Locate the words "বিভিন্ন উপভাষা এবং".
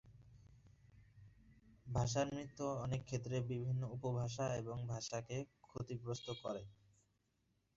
3.49-4.77